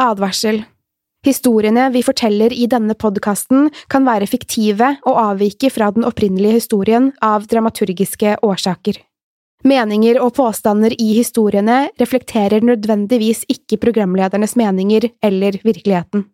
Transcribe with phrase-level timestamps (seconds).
[0.00, 0.62] Advarsel.
[1.26, 7.12] Historiene vi forteller i denne podkasten kan være fiktive og avvike fra den opprinnelige historien
[7.22, 8.98] av dramaturgiske årsaker.
[9.62, 16.26] Meninger og påstander i historiene reflekterer nødvendigvis ikke programledernes meninger eller virkeligheten.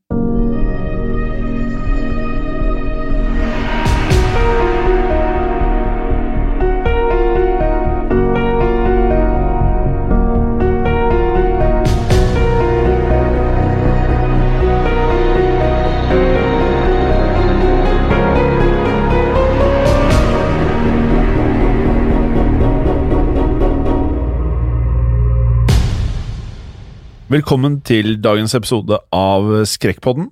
[27.39, 30.25] Velkommen til dagens episode av Skrekkpodden.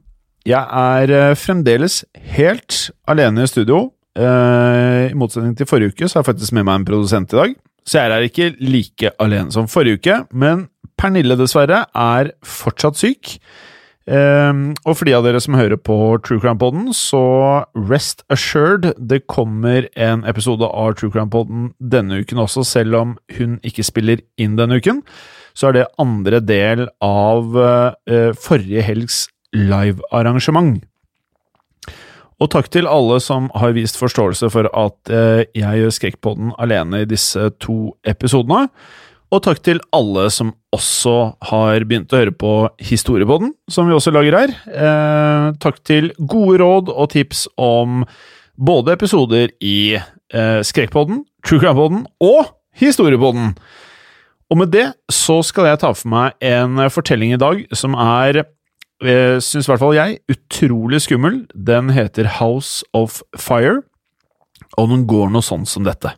[0.48, 2.00] Jeg er eh, fremdeles
[2.32, 3.92] helt alene i studio.
[4.18, 7.38] Eh, I motsetning til forrige uke så har jeg faktisk med meg en produsent i
[7.38, 7.54] dag.
[7.86, 10.66] Så jeg er ikke like alene som forrige uke, men
[10.98, 13.36] Pernille dessverre er fortsatt syk.
[14.10, 17.22] Eh, og for de av dere som hører på True Crime Podden, så
[17.86, 23.18] rest assured, det kommer en episode av True Crime Podden denne uken også, selv om
[23.38, 25.04] hun ikke spiller inn denne uken
[25.56, 29.24] så er det andre del av eh, forrige helgs
[29.56, 30.84] livearrangement.
[32.36, 37.02] Og takk til alle som har vist forståelse for at eh, jeg gjør Skrekkpodden alene
[37.02, 38.66] i disse to episodene.
[39.34, 41.16] Og takk til alle som også
[41.48, 42.52] har begynt å høre på
[42.84, 44.52] Historiepodden, som vi også lager her.
[44.68, 48.04] Eh, takk til gode råd og tips om
[48.56, 53.56] både episoder i eh, Skrekkpodden, True Crime-podden og Historiepodden.
[54.46, 58.44] Og med det så skal jeg ta for meg en fortelling i dag som er,
[59.02, 61.46] eh, syns i hvert fall jeg, utrolig skummel.
[61.52, 63.82] Den heter House of Fire,
[64.78, 66.14] og den går noe sånn som dette.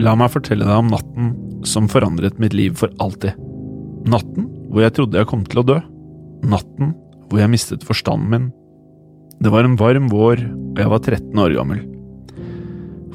[0.00, 3.38] La meg fortelle deg om natten som forandret mitt liv for alltid.
[4.04, 5.78] Natten hvor jeg trodde jeg kom til å dø.
[6.44, 6.92] Natten
[7.30, 8.52] hvor jeg mistet forstanden min.
[9.40, 10.42] Det var en varm vår,
[10.74, 11.80] og jeg var 13 år gammel.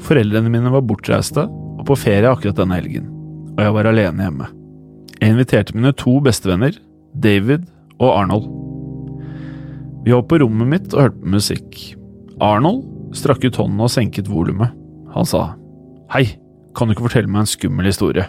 [0.00, 3.17] Foreldrene mine var bortreiste og på ferie akkurat denne helgen
[3.58, 4.46] og jeg var alene hjemme.
[5.18, 6.76] Jeg inviterte mine to bestevenner,
[7.18, 7.66] David
[7.98, 8.46] og Arnold.
[10.06, 11.78] Vi var på rommet mitt og hørte på musikk.
[12.38, 12.84] Arnold
[13.18, 14.70] strakk ut hånden og senket volumet.
[15.16, 15.56] Han sa,
[16.14, 16.38] Hei,
[16.76, 18.28] kan du ikke fortelle meg en skummel historie?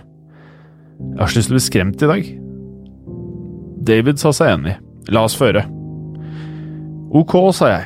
[1.00, 2.30] Jeg har så lyst til å bli skremt i dag.
[3.90, 4.76] David sa seg enig.
[5.14, 5.62] La oss føre.
[7.16, 7.86] Ok, sa jeg.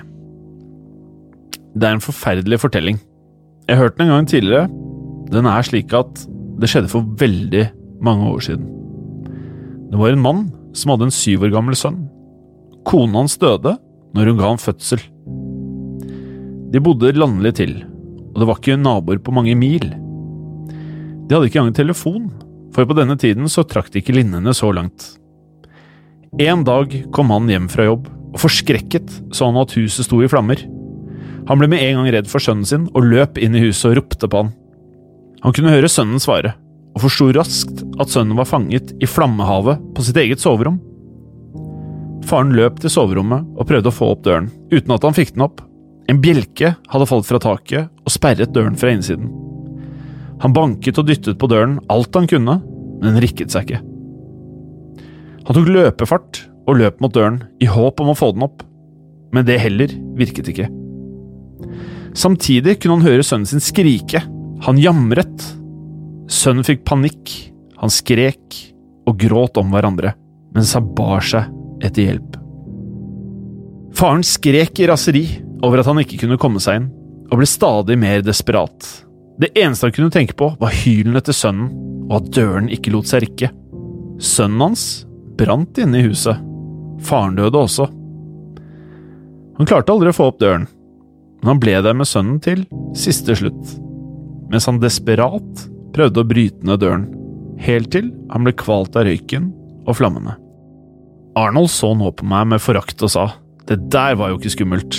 [1.76, 3.04] Det er en forferdelig fortelling.
[3.68, 4.70] Jeg hørte den en gang tidligere.
[5.34, 6.24] Den er slik at
[6.60, 7.64] det skjedde for veldig
[8.04, 8.68] mange år siden.
[9.92, 10.44] Det var en mann
[10.74, 12.04] som hadde en syv år gammel sønn.
[12.88, 13.76] Konen hans døde
[14.14, 15.02] når hun ga ham fødsel.
[16.74, 17.76] De bodde landlig til,
[18.34, 19.86] og det var ikke naboer på mange mil.
[21.24, 22.32] De hadde ikke engang telefon,
[22.74, 25.14] for på denne tiden så trakk de ikke linnene så langt.
[26.42, 30.30] En dag kom han hjem fra jobb, og forskrekket så han at huset sto i
[30.32, 30.58] flammer.
[31.46, 34.00] Han ble med en gang redd for sønnen sin og løp inn i huset og
[34.00, 34.54] ropte på han.
[35.44, 36.54] Han kunne høre sønnen svare,
[36.96, 40.80] og forsto raskt at sønnen var fanget i flammehavet på sitt eget soverom.
[42.24, 45.44] Faren løp til soverommet og prøvde å få opp døren, uten at han fikk den
[45.44, 45.60] opp.
[46.12, 49.32] En bjelke hadde falt fra taket og sperret døren fra innsiden.
[50.44, 53.84] Han banket og dyttet på døren alt han kunne, men den rikket seg ikke.
[55.44, 58.64] Han tok løpefart og løp mot døren i håp om å få den opp,
[59.36, 60.70] men det heller virket ikke.
[62.16, 64.22] Samtidig kunne han høre sønnen sin skrike
[64.64, 65.44] han jamret.
[66.32, 67.32] Sønnen fikk panikk,
[67.78, 68.60] han skrek
[69.10, 70.14] og gråt om hverandre,
[70.56, 71.50] mens han bar seg
[71.84, 72.38] etter hjelp.
[73.94, 75.26] Faren skrek i raseri
[75.64, 76.88] over at han ikke kunne komme seg inn,
[77.30, 78.88] og ble stadig mer desperat.
[79.42, 81.70] Det eneste han kunne tenke på, var hylene til sønnen,
[82.08, 83.52] og at døren ikke lot seg rikke.
[84.24, 84.88] Sønnen hans
[85.40, 86.40] brant inne i huset.
[87.04, 87.90] Faren døde også.
[89.60, 90.70] Han klarte aldri å få opp døren,
[91.42, 92.64] men han ble der med sønnen til
[92.98, 93.83] siste slutt
[94.54, 97.08] mens han desperat prøvde å bryte ned døren,
[97.62, 99.50] helt til han ble kvalt av røyken
[99.88, 100.38] og flammene.
[101.40, 103.26] Arnold så nå på meg med forakt og sa
[103.70, 104.98] det der var jo ikke skummelt.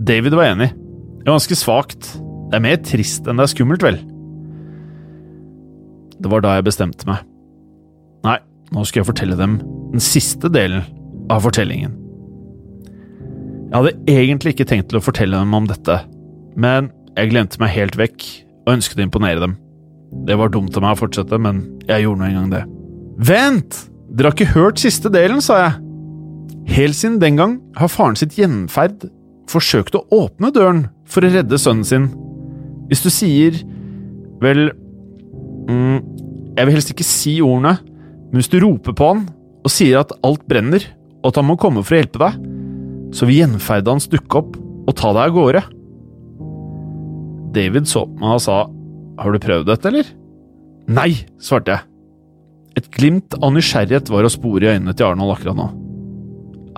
[0.00, 0.70] David var enig.
[0.72, 2.08] Det var ganske svakt.
[2.50, 3.98] Det er mer trist enn det er skummelt, vel?
[6.16, 7.20] Det var da jeg bestemte meg.
[8.24, 8.38] Nei,
[8.72, 9.58] nå skal jeg fortelle dem
[9.92, 10.86] den siste delen
[11.30, 11.92] av fortellingen.
[13.68, 16.00] Jeg hadde egentlig ikke tenkt til å fortelle dem om dette,
[16.56, 16.88] men
[17.18, 18.24] jeg glemte meg helt vekk
[18.64, 19.56] og ønsket å imponere dem.
[20.24, 22.62] Det var dumt av meg å fortsette, men jeg gjorde nå engang det.
[23.18, 23.84] Vent!
[24.14, 25.72] Dere har ikke hørt siste delen, sa jeg.
[26.70, 29.08] Helt siden den gang har faren sitt gjenferd
[29.50, 32.06] forsøkt å åpne døren for å redde sønnen sin.
[32.88, 33.56] Hvis du sier
[34.42, 34.66] Vel
[35.70, 35.98] mm,
[36.58, 37.78] Jeg vil helst ikke si ordene,
[38.28, 39.22] men hvis du roper på han
[39.64, 40.82] og sier at alt brenner,
[41.22, 42.34] og at han må komme for å hjelpe deg,
[43.16, 45.62] så vil gjenferdet hans dukke opp og ta deg av gårde.
[47.54, 48.60] David så på meg og sa,
[49.20, 50.08] har du prøvd dette, eller?
[50.90, 51.10] Nei,
[51.40, 51.86] svarte jeg.
[52.80, 55.68] Et glimt av nysgjerrighet var å spore i øynene til Arnold akkurat nå.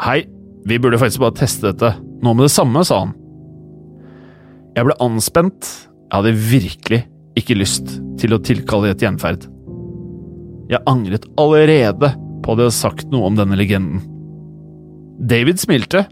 [0.05, 0.21] Hei,
[0.69, 3.15] vi burde faktisk bare teste dette, nå med det samme, sa han.
[4.77, 5.71] Jeg ble anspent,
[6.07, 7.03] jeg hadde virkelig
[7.41, 9.47] ikke lyst til å tilkalle et gjenferd.
[10.69, 12.13] Jeg angret allerede
[12.45, 14.03] på at jeg hadde sagt noe om denne legenden.
[15.17, 16.05] David smilte.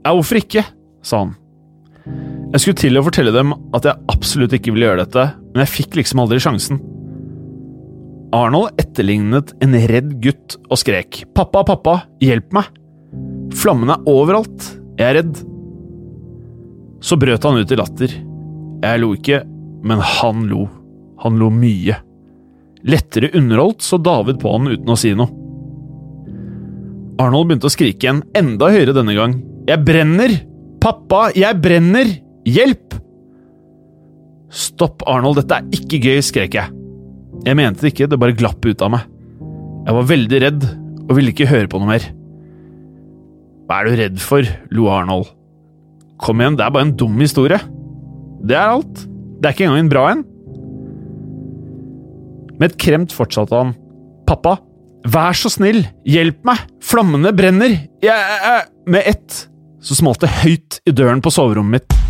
[0.00, 0.64] Ja, hvorfor ikke?
[1.06, 1.36] sa han.
[2.54, 5.72] Jeg skulle til å fortelle dem at jeg absolutt ikke ville gjøre dette, men jeg
[5.72, 6.78] fikk liksom aldri sjansen.
[8.36, 11.24] Arnold etterlignet en redd gutt og skrek.
[11.36, 12.70] Pappa, pappa, hjelp meg!
[13.56, 15.40] Flammene er overalt, jeg er redd.
[17.02, 18.14] Så brøt han ut i latter.
[18.82, 19.40] Jeg lo ikke,
[19.86, 20.66] men han lo.
[21.24, 21.96] Han lo mye.
[22.86, 25.32] Lettere underholdt så David på han uten å si noe.
[27.22, 29.38] Arnold begynte å skrike igjen, enda høyere denne gang.
[29.66, 30.34] Jeg brenner!
[30.82, 32.10] Pappa, jeg brenner!
[32.46, 32.94] Hjelp!
[34.54, 36.70] Stopp, Arnold, dette er ikke gøy, skrek jeg.
[37.46, 39.08] Jeg mente det ikke, det bare glapp ut av meg.
[39.86, 40.66] Jeg var veldig redd
[41.06, 42.06] og ville ikke høre på noe mer.
[43.66, 44.46] Hva er du redd for?
[44.70, 45.32] lo Arnold.
[46.22, 47.58] Kom igjen, det er bare en dum historie.
[48.46, 49.02] Det er alt.
[49.36, 50.22] Det er ikke engang en bra en.
[52.56, 53.74] Med et kremt fortsatte han.
[54.26, 54.56] Pappa,
[55.06, 56.62] vær så snill, hjelp meg!
[56.82, 57.76] Flammene brenner!
[58.02, 59.42] Jeg, jeg, Med ett
[59.86, 62.05] så smalt det høyt i døren på soverommet mitt.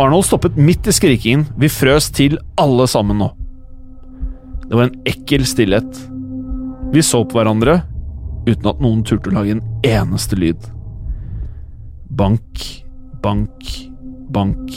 [0.00, 1.46] Arnold stoppet midt i skrikingen.
[1.60, 3.28] Vi frøs til, alle sammen nå.
[4.64, 5.98] Det var en ekkel stillhet.
[6.92, 7.82] Vi så på hverandre
[8.46, 10.64] uten at noen turte å lage en eneste lyd.
[12.08, 12.64] Bank,
[13.24, 13.68] bank,
[14.32, 14.72] bank.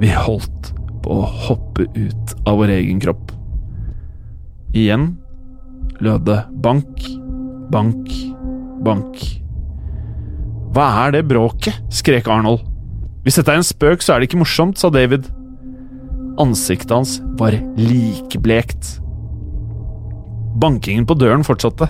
[0.00, 0.74] Vi holdt
[1.04, 3.32] på å hoppe ut av vår egen kropp.
[4.74, 5.14] Igjen
[6.04, 7.08] lød det bank,
[7.72, 8.12] bank,
[8.84, 9.26] bank.
[10.74, 11.80] Hva er det bråket?
[11.94, 12.73] skrek Arnold.
[13.24, 15.30] Hvis dette er en spøk, så er det ikke morsomt, sa David.
[16.40, 18.98] Ansiktet hans var likblekt.
[20.60, 21.88] Bankingen på døren fortsatte.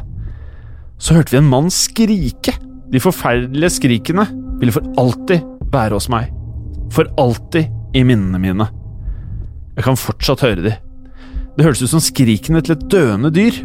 [1.03, 2.55] Så hørte vi en mann skrike.
[2.93, 4.29] De forferdelige skrikene
[4.61, 5.43] ville for alltid
[5.75, 6.31] være hos meg.
[6.95, 8.69] For alltid i minnene mine.
[9.75, 10.77] Jeg kan fortsatt høre de.
[11.55, 13.59] Det hørtes ut som skrikene til et døende dyr.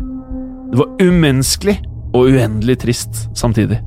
[0.69, 1.77] Det var umenneskelig
[2.13, 3.77] og uendelig trist samtidig.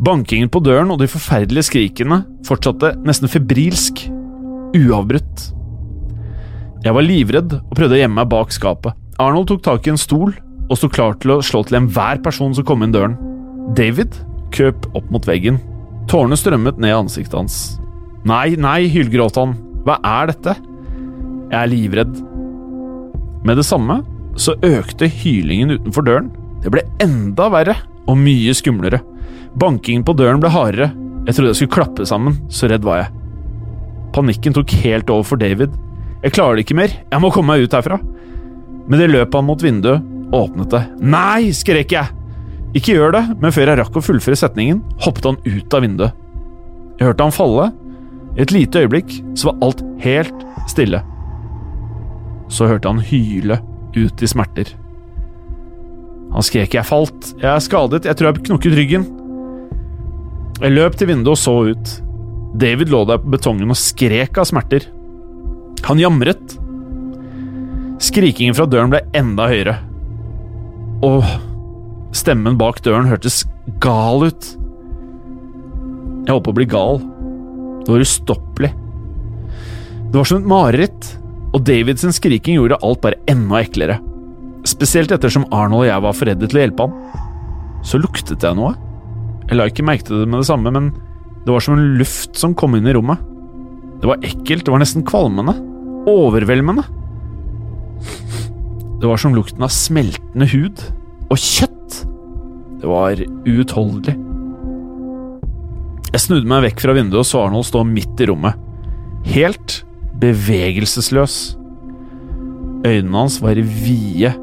[0.00, 4.06] Bankingen på døren og de forferdelige skrikene fortsatte nesten febrilsk,
[4.78, 5.42] uavbrutt.
[6.80, 8.96] Jeg var livredd og prøvde å gjemme meg bak skapet.
[9.20, 10.32] Arnold tok tak i en stol
[10.70, 13.18] og sto klar til å slå til enhver person som kom inn døren.
[13.76, 14.16] David
[14.56, 15.60] køp opp mot veggen.
[16.08, 17.58] Tårene strømmet ned i ansiktet hans.
[18.24, 19.52] Nei, nei, hylgråt han.
[19.84, 20.56] Hva er dette?
[21.50, 22.16] Jeg er livredd.
[23.44, 24.00] Med det samme
[24.40, 26.32] så økte hylingen utenfor døren.
[26.64, 27.76] Det ble enda verre
[28.08, 29.02] og mye skumlere.
[29.60, 30.92] Bankingen på døren ble hardere.
[31.26, 33.10] Jeg trodde jeg skulle klappe sammen, så redd var jeg.
[34.14, 35.74] Panikken tok helt over for David.
[36.24, 38.00] Jeg klarer det ikke mer, jeg må komme meg ut herfra.
[38.90, 40.82] Med det løp han mot vinduet og åpnet det.
[41.00, 41.52] Nei!
[41.54, 42.16] skrek jeg.
[42.76, 46.26] Ikke gjør det, men før jeg rakk å fullføre setningen, hoppet han ut av vinduet.
[47.00, 47.70] Jeg hørte han falle.
[48.36, 51.00] I et lite øyeblikk så var alt helt stille.
[52.50, 53.58] Så hørte han hyle
[53.96, 54.70] ut i smerter.
[56.30, 59.06] Han skrek 'jeg falt', 'jeg er skadet', 'jeg tror jeg knukket ryggen'.
[60.60, 62.02] Jeg løp til vinduet og så ut.
[62.56, 64.86] David lå der på betongen og skrek av smerter.
[65.84, 66.58] Han jamret.
[67.98, 69.78] Skrikingen fra døren ble enda høyere.
[71.02, 71.24] Og
[72.12, 73.44] stemmen bak døren hørtes
[73.80, 74.50] gal ut.
[76.26, 77.00] Jeg holdt på å bli gal.
[77.80, 78.72] Det var ustoppelig.
[80.10, 81.16] Det var som et mareritt,
[81.54, 84.00] og Davids skriking gjorde alt bare enda eklere.
[84.80, 87.18] Spesielt ettersom Arnold og jeg var for redde til å hjelpe han.
[87.84, 88.70] Så luktet jeg noe.
[89.50, 90.86] Jeg la ikke merke til det med det samme, men
[91.44, 93.20] det var som en luft som kom inn i rommet.
[94.00, 95.52] Det var ekkelt, det var nesten kvalmende.
[96.08, 96.86] Overveldende.
[99.04, 100.80] Det var som lukten av smeltende hud.
[101.28, 102.00] Og kjøtt!
[102.80, 104.16] Det var uutholdelig.
[106.08, 108.56] Jeg snudde meg vekk fra vinduet og så Arnold stå midt i rommet.
[109.28, 109.82] Helt
[110.24, 111.40] bevegelsesløs.
[112.80, 114.38] Øynene hans var vide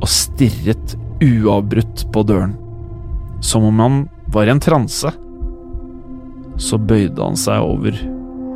[0.00, 2.56] og stirret uavbrutt på døren.
[3.44, 4.00] Som om han
[4.32, 5.12] var i en transe.
[6.60, 7.96] Så bøyde han seg over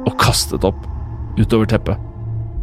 [0.05, 0.81] og kastet opp
[1.39, 2.01] utover teppet.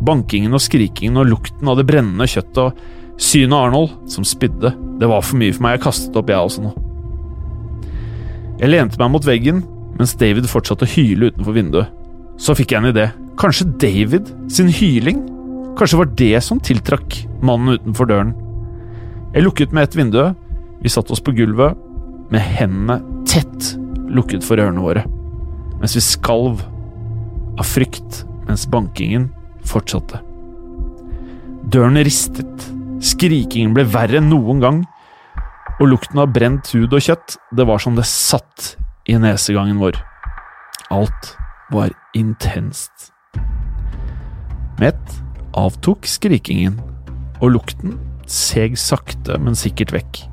[0.01, 4.73] Bankingen og skrikingen og lukten av det brennende kjøttet og synet av Arnold som spydde.
[5.01, 6.73] Det var for mye for meg, jeg kastet opp jeg også nå.
[8.61, 9.63] Jeg lente meg mot veggen
[9.97, 11.89] mens David fortsatte å hyle utenfor vinduet.
[12.41, 13.09] Så fikk jeg en idé.
[13.37, 15.19] Kanskje David sin hyling?
[15.77, 18.33] Kanskje var det som tiltrakk mannen utenfor døren?
[19.31, 20.33] Jeg lukket med ett vindu.
[20.83, 21.77] Vi satte oss på gulvet
[22.31, 22.97] med hendene
[23.27, 23.69] tett
[24.11, 25.05] lukket for ørene våre,
[25.79, 26.59] mens vi skalv
[27.55, 29.29] av frykt mens bankingen
[29.67, 30.19] fortsatte.
[31.71, 32.67] Døren ristet,
[32.99, 34.83] skrikingen ble verre enn noen gang,
[35.79, 38.73] og lukten av brent hud og kjøtt, det var som det satt
[39.07, 39.95] i nesegangen vår.
[40.91, 41.35] Alt
[41.71, 43.13] var intenst.
[44.75, 45.19] Med ett
[45.55, 46.81] avtok skrikingen,
[47.39, 47.95] og lukten
[48.31, 50.23] seg sakte, men sikkert vekk.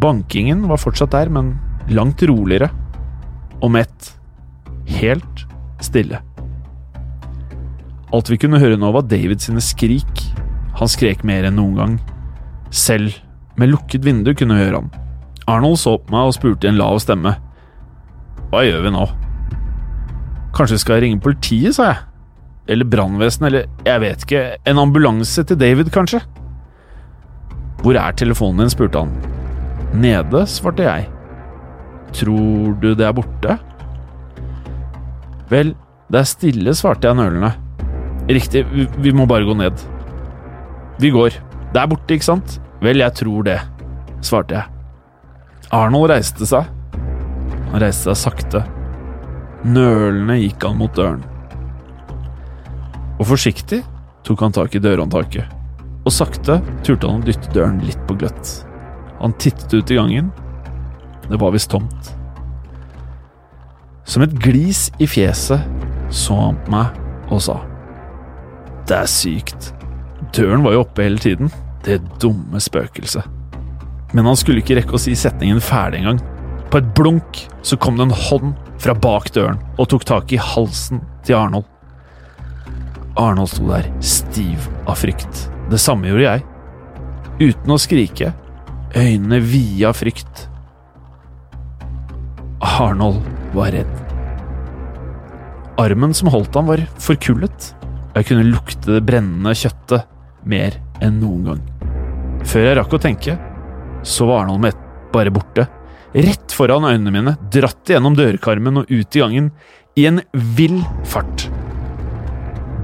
[0.00, 1.54] Bankingen var fortsatt der, men
[1.92, 2.70] langt roligere,
[3.62, 4.10] og ett
[4.98, 5.44] helt
[5.84, 6.20] stille.
[8.14, 10.22] Alt vi kunne høre nå, var David sine skrik.
[10.78, 11.94] Han skrek mer enn noen gang.
[12.74, 13.16] Selv
[13.58, 14.92] med lukket vindu kunne vi høre han.
[15.50, 17.34] Arnold så på meg og spurte i en lav stemme.
[18.50, 19.04] Hva gjør vi nå?
[20.54, 22.02] Kanskje vi skal ringe politiet, sa jeg.
[22.74, 24.44] Eller brannvesenet, eller jeg vet ikke.
[24.70, 26.22] En ambulanse til David, kanskje?
[27.84, 28.72] Hvor er telefonen din?
[28.72, 29.10] spurte han.
[30.00, 31.08] Nede, svarte jeg.
[32.16, 33.58] Tror du det er borte?
[35.50, 35.74] Vel,
[36.08, 37.50] det er stille, svarte jeg nølende.
[38.30, 39.84] Riktig, vi, må bare gå ned.
[41.02, 41.36] Vi går.
[41.74, 42.56] Det er borte, ikke sant?
[42.80, 43.58] Vel, jeg tror det,
[44.24, 44.70] svarte jeg.
[45.74, 46.70] Arnold reiste seg.
[47.74, 48.62] Han reiste seg sakte.
[49.64, 51.20] Nølende gikk han mot døren.
[53.18, 53.82] Og forsiktig
[54.24, 55.52] tok han tak i dørhåndtaket,
[56.04, 58.52] og sakte turte han å dytte døren litt på gløtt.
[59.20, 60.30] Han tittet ut i gangen.
[61.30, 62.10] Det var visst tomt.
[64.04, 65.64] Som et glis i fjeset
[66.12, 67.56] så han på meg og sa
[68.84, 69.70] Det er sykt.
[70.36, 71.48] Døren var jo oppe hele tiden.
[71.84, 73.24] Det dumme spøkelset.
[74.12, 76.20] Men han skulle ikke rekke å si setningen ferdig engang.
[76.70, 80.40] På et blunk så kom det en hånd fra bak døren og tok tak i
[80.40, 81.66] halsen til Arnold.
[83.16, 85.46] Arnold sto der, stiv av frykt.
[85.70, 86.44] Det samme gjorde jeg.
[87.40, 88.32] Uten å skrike,
[88.94, 90.46] øynene vide av frykt.
[92.64, 93.22] Arnold
[93.54, 93.94] var redd.
[95.80, 97.72] Armen som holdt ham, var forkullet.
[98.14, 100.04] Jeg kunne lukte det brennende kjøttet
[100.46, 101.62] mer enn noen gang.
[102.46, 103.38] Før jeg rakk å tenke,
[104.06, 105.66] så var Arnold med bare borte.
[106.14, 109.50] Rett foran øynene mine, dratt gjennom dørkarmen og ut i gangen,
[109.98, 110.20] i en
[110.54, 110.78] vill
[111.08, 111.48] fart.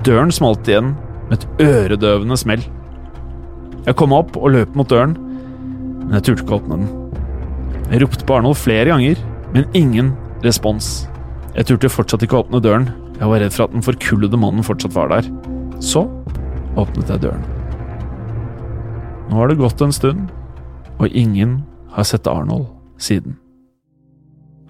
[0.06, 0.94] Døren smalt igjen
[1.30, 2.64] med et øredøvende smell.
[3.86, 6.90] Jeg kom opp og løp mot døren, men jeg turte ikke å åpne den.
[7.90, 9.22] Jeg ropte på Arnold flere ganger,
[9.54, 10.12] men ingen
[10.44, 11.08] respons.
[11.56, 12.90] Jeg turte fortsatt ikke å åpne døren.
[13.18, 15.26] Jeg var redd for at den forkullede mannen fortsatt var der.
[15.82, 16.04] Så
[16.78, 17.42] åpnet jeg døren.
[19.30, 20.30] Nå har det gått en stund,
[20.98, 21.60] og ingen
[21.94, 22.68] har sett Arnold
[23.00, 23.38] siden.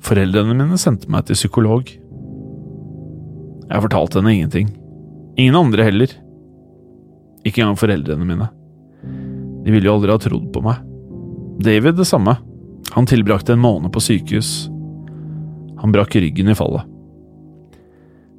[0.04, 1.88] Foreldrene mine sendte meg til psykolog.
[3.70, 4.72] Jeg fortalte henne ingenting.
[5.36, 6.12] Ingen andre heller.
[7.46, 8.48] Ikke engang foreldrene mine.
[9.64, 10.80] De ville jo aldri ha trodd på meg.
[11.60, 12.36] David det samme.
[12.94, 14.68] Han tilbrakte en måned på sykehus.
[15.80, 16.86] Han brakk ryggen i fallet.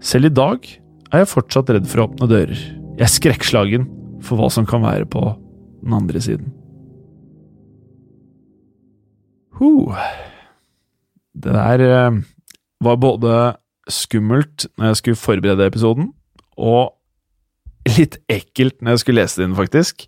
[0.02, 0.66] Selv i dag
[1.12, 2.64] er jeg fortsatt redd for å åpne dører.
[2.98, 3.88] Jeg er skrekkslagen
[4.26, 5.24] for hva som kan være på
[5.82, 6.52] den andre siden.
[9.58, 9.98] Huh.
[11.38, 12.22] Det der eh,
[12.82, 13.36] var både
[13.90, 16.12] skummelt når jeg skulle forberede episoden,
[16.58, 16.94] og
[17.90, 20.06] litt ekkelt når jeg skulle lese det inn, faktisk.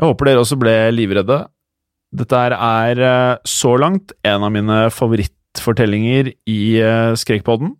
[0.00, 1.42] Jeg håper dere også ble livredde.
[2.10, 7.74] Dette er eh, så langt en av mine favorittfortellinger i eh, Skrekkpodden.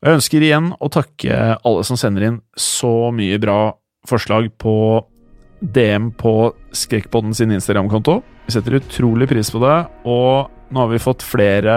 [0.00, 3.74] Jeg ønsker igjen å takke alle som sender inn så mye bra
[4.08, 4.74] forslag på
[5.60, 6.34] DM på
[6.72, 8.20] Skrekkpodden sin Instagram-konto.
[8.46, 9.76] Vi setter utrolig pris på det,
[10.08, 11.74] og nå har vi fått flere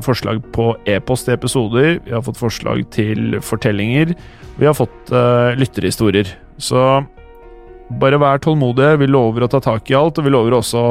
[0.00, 1.98] forslag på e-post til episoder.
[2.06, 4.14] Vi har fått forslag til fortellinger.
[4.56, 6.30] Vi har fått uh, lytterhistorier.
[6.62, 7.02] Så
[8.00, 8.98] bare vær tålmodige.
[9.02, 10.84] Vi lover å ta tak i alt, og vi lover også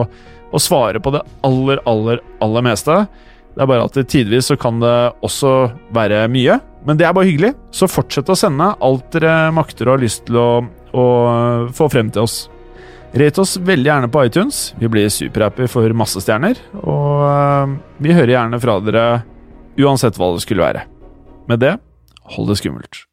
[0.52, 2.98] å svare på det aller, aller, aller meste.
[3.56, 6.60] Det er bare at tidvis så kan det også være mye.
[6.88, 10.26] Men det er bare hyggelig, så fortsett å sende alt dere makter og har lyst
[10.28, 10.50] til å,
[10.98, 11.06] å
[11.78, 12.46] få frem til oss.
[13.12, 14.62] Rate oss veldig gjerne på iTunes.
[14.80, 16.60] Vi blir superhappy for masse stjerner.
[16.80, 19.06] Og øh, vi hører gjerne fra dere
[19.82, 20.88] uansett hva det skulle være.
[21.52, 21.76] Med det,
[22.36, 23.04] hold det skummelt.